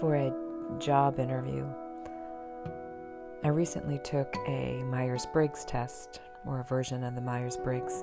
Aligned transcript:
for 0.00 0.16
a 0.16 0.32
job 0.78 1.20
interview. 1.20 1.66
I 3.44 3.48
recently 3.48 3.98
took 3.98 4.34
a 4.48 4.82
Myers 4.84 5.26
Briggs 5.32 5.64
test, 5.64 6.20
or 6.46 6.60
a 6.60 6.64
version 6.64 7.04
of 7.04 7.14
the 7.14 7.20
Myers 7.20 7.58
Briggs. 7.58 8.02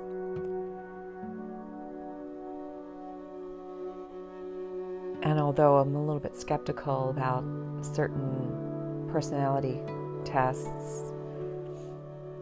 And 5.24 5.40
although 5.40 5.78
I'm 5.78 5.96
a 5.96 6.00
little 6.00 6.20
bit 6.20 6.40
skeptical 6.40 7.10
about 7.10 7.44
certain 7.82 9.08
personality 9.12 9.82
tests, 10.24 11.12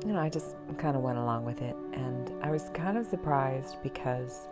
you 0.05 0.13
know, 0.13 0.19
I 0.19 0.29
just 0.29 0.55
kind 0.77 0.95
of 0.95 1.01
went 1.01 1.17
along 1.17 1.45
with 1.45 1.61
it. 1.61 1.75
And 1.93 2.31
I 2.43 2.51
was 2.51 2.69
kind 2.73 2.97
of 2.97 3.05
surprised 3.07 3.77
because 3.81 4.47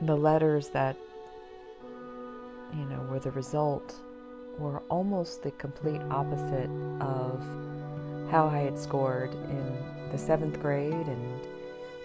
the 0.00 0.16
letters 0.16 0.70
that, 0.70 0.96
you 2.74 2.84
know, 2.84 3.00
were 3.10 3.18
the 3.18 3.30
result 3.32 3.94
were 4.58 4.82
almost 4.88 5.42
the 5.42 5.52
complete 5.52 6.00
opposite 6.10 6.68
of 7.00 7.42
how 8.30 8.48
I 8.48 8.58
had 8.58 8.78
scored 8.78 9.32
in 9.32 9.78
the 10.10 10.18
seventh 10.18 10.60
grade 10.60 10.92
and 10.92 11.40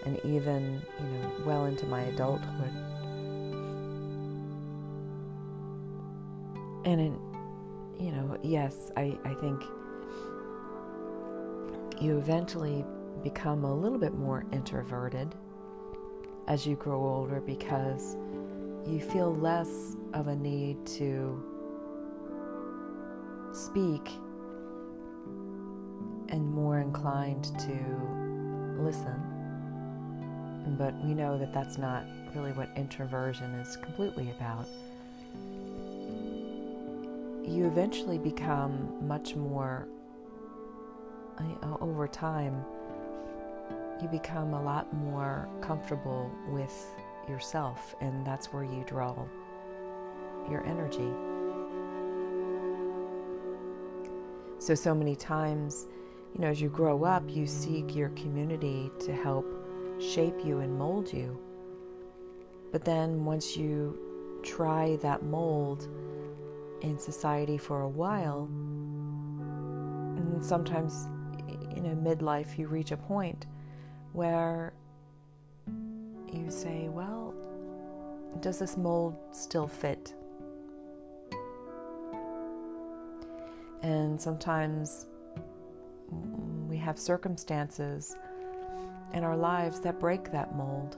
and 0.06 0.20
even 0.24 0.82
you 1.00 1.06
know 1.06 1.32
well 1.44 1.64
into 1.64 1.86
my 1.86 2.02
adulthood. 2.02 2.72
And 6.84 7.00
in 7.00 7.18
you 7.98 8.12
know, 8.12 8.36
yes, 8.42 8.90
I, 8.96 9.16
I 9.24 9.34
think 9.34 9.62
you 12.00 12.18
eventually 12.18 12.84
become 13.22 13.64
a 13.64 13.74
little 13.74 13.98
bit 13.98 14.14
more 14.14 14.44
introverted 14.52 15.34
as 16.48 16.66
you 16.66 16.76
grow 16.76 17.02
older 17.02 17.40
because 17.40 18.16
you 18.86 19.00
feel 19.00 19.34
less 19.34 19.96
of 20.12 20.28
a 20.28 20.36
need 20.36 20.84
to 20.86 21.42
speak 23.52 24.10
and 26.28 26.52
more 26.52 26.80
inclined 26.80 27.44
to 27.60 27.76
listen. 28.78 29.20
But 30.78 30.94
we 31.04 31.14
know 31.14 31.38
that 31.38 31.52
that's 31.52 31.78
not 31.78 32.04
really 32.34 32.52
what 32.52 32.68
introversion 32.76 33.54
is 33.54 33.76
completely 33.76 34.30
about. 34.30 34.66
You 37.46 37.66
eventually 37.66 38.18
become 38.18 39.06
much 39.06 39.36
more, 39.36 39.86
uh, 41.38 41.76
over 41.80 42.08
time, 42.08 42.64
you 44.02 44.08
become 44.08 44.54
a 44.54 44.62
lot 44.62 44.92
more 44.94 45.48
comfortable 45.60 46.30
with 46.48 46.72
yourself, 47.28 47.94
and 48.00 48.26
that's 48.26 48.52
where 48.52 48.64
you 48.64 48.84
draw 48.86 49.14
your 50.50 50.64
energy. 50.66 51.10
So, 54.58 54.74
so 54.74 54.94
many 54.94 55.14
times, 55.14 55.86
you 56.34 56.40
know, 56.40 56.48
as 56.48 56.60
you 56.60 56.68
grow 56.68 57.04
up, 57.04 57.22
you 57.28 57.46
seek 57.46 57.94
your 57.94 58.08
community 58.10 58.90
to 59.00 59.12
help 59.12 59.46
shape 60.00 60.44
you 60.44 60.60
and 60.60 60.78
mold 60.78 61.12
you. 61.12 61.38
But 62.72 62.84
then 62.84 63.24
once 63.24 63.56
you 63.56 63.98
try 64.42 64.96
that 64.96 65.22
mold 65.22 65.88
in 66.80 66.98
society 66.98 67.56
for 67.56 67.82
a 67.82 67.88
while, 67.88 68.48
and 70.16 70.44
sometimes, 70.44 71.08
you 71.74 71.82
know, 71.82 71.94
midlife, 71.94 72.58
you 72.58 72.66
reach 72.66 72.90
a 72.90 72.96
point 72.96 73.46
where 74.12 74.72
you 76.36 76.50
say, 76.50 76.88
well, 76.88 77.34
does 78.40 78.58
this 78.58 78.76
mold 78.76 79.16
still 79.32 79.66
fit? 79.66 80.14
And 83.82 84.20
sometimes 84.20 85.06
we 86.68 86.76
have 86.78 86.98
circumstances 86.98 88.16
in 89.12 89.24
our 89.24 89.36
lives 89.36 89.80
that 89.80 90.00
break 90.00 90.32
that 90.32 90.54
mold. 90.56 90.96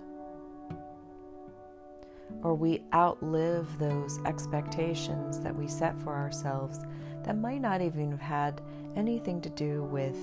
Or 2.43 2.55
we 2.55 2.83
outlive 2.95 3.79
those 3.79 4.19
expectations 4.25 5.41
that 5.41 5.55
we 5.55 5.67
set 5.69 6.01
for 6.03 6.15
ourselves 6.15 6.81
that 7.25 7.37
might 7.37 7.61
not 7.61 7.81
even 7.83 8.11
have 8.13 8.21
had 8.21 8.61
anything 8.95 9.41
to 9.43 9.51
do 9.51 9.83
with 9.85 10.17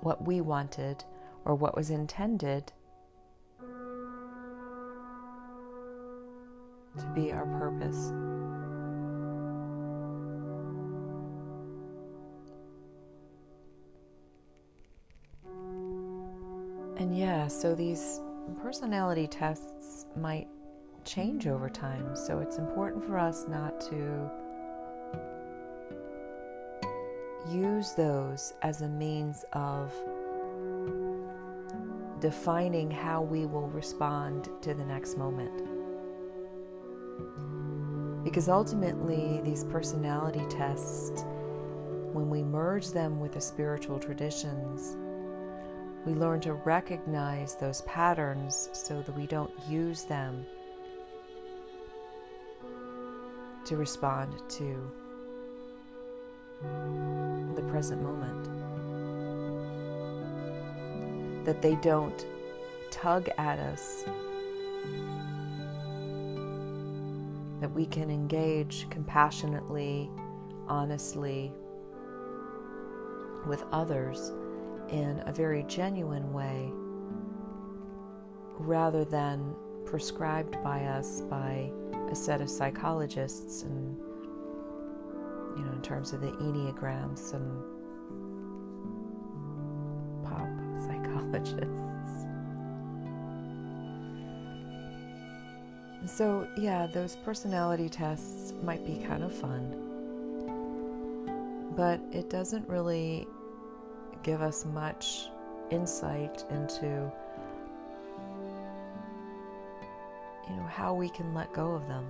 what 0.00 0.24
we 0.26 0.40
wanted 0.40 1.04
or 1.48 1.54
what 1.54 1.74
was 1.74 1.90
intended 1.90 2.70
to 6.98 7.06
be 7.14 7.32
our 7.32 7.46
purpose. 7.58 8.12
And 16.98 17.16
yeah, 17.16 17.46
so 17.46 17.74
these 17.74 18.20
personality 18.62 19.26
tests 19.26 20.04
might 20.16 20.48
change 21.04 21.46
over 21.46 21.70
time. 21.70 22.14
So 22.14 22.40
it's 22.40 22.58
important 22.58 23.04
for 23.04 23.18
us 23.18 23.46
not 23.48 23.80
to 23.82 24.30
use 27.50 27.92
those 27.92 28.52
as 28.60 28.82
a 28.82 28.88
means 28.88 29.46
of 29.54 29.94
defining 32.20 32.90
how 32.90 33.22
we 33.22 33.46
will 33.46 33.68
respond 33.68 34.48
to 34.62 34.74
the 34.74 34.84
next 34.84 35.16
moment. 35.16 35.62
Because 38.24 38.48
ultimately, 38.48 39.40
these 39.44 39.64
personality 39.64 40.44
tests, 40.50 41.24
when 42.12 42.28
we 42.28 42.42
merge 42.42 42.90
them 42.90 43.20
with 43.20 43.32
the 43.32 43.40
spiritual 43.40 43.98
traditions, 43.98 44.96
we 46.04 46.14
learn 46.14 46.40
to 46.40 46.54
recognize 46.54 47.56
those 47.56 47.82
patterns 47.82 48.68
so 48.72 49.02
that 49.02 49.16
we 49.16 49.26
don't 49.26 49.52
use 49.68 50.04
them 50.04 50.46
to 53.64 53.76
respond 53.76 54.32
to 54.48 54.90
the 57.54 57.62
present 57.68 58.02
moment. 58.02 58.47
That 61.48 61.62
they 61.62 61.76
don't 61.76 62.26
tug 62.90 63.30
at 63.38 63.58
us, 63.58 64.04
that 67.62 67.72
we 67.72 67.86
can 67.86 68.10
engage 68.10 68.86
compassionately, 68.90 70.10
honestly 70.66 71.50
with 73.46 73.64
others 73.72 74.30
in 74.90 75.22
a 75.24 75.32
very 75.32 75.62
genuine 75.62 76.34
way 76.34 76.70
rather 78.58 79.06
than 79.06 79.56
prescribed 79.86 80.62
by 80.62 80.84
us 80.84 81.22
by 81.22 81.72
a 82.10 82.14
set 82.14 82.42
of 82.42 82.50
psychologists 82.50 83.62
and 83.62 83.96
you 85.56 85.64
know 85.64 85.72
in 85.72 85.80
terms 85.80 86.12
of 86.12 86.20
the 86.20 86.30
enneagram 86.32 87.18
some 87.18 87.77
psychologists 91.30 92.26
so 96.06 96.46
yeah 96.56 96.86
those 96.86 97.16
personality 97.16 97.88
tests 97.88 98.54
might 98.62 98.84
be 98.86 98.96
kind 99.06 99.22
of 99.22 99.32
fun 99.32 99.74
but 101.76 102.00
it 102.12 102.30
doesn't 102.30 102.66
really 102.68 103.26
give 104.22 104.42
us 104.42 104.64
much 104.64 105.28
insight 105.70 106.44
into 106.50 107.12
you 110.48 110.56
know 110.56 110.66
how 110.66 110.94
we 110.94 111.08
can 111.10 111.34
let 111.34 111.52
go 111.52 111.72
of 111.72 111.86
them 111.88 112.06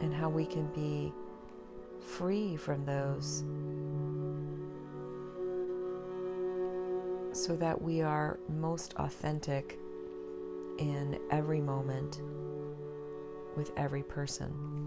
and 0.00 0.12
how 0.12 0.28
we 0.28 0.44
can 0.44 0.66
be 0.74 1.12
free 2.00 2.54
from 2.56 2.84
those 2.84 3.44
so 7.44 7.54
that 7.56 7.80
we 7.80 8.00
are 8.00 8.38
most 8.48 8.94
authentic 8.96 9.78
in 10.78 11.18
every 11.30 11.60
moment 11.60 12.22
with 13.54 13.70
every 13.76 14.02
person. 14.02 14.83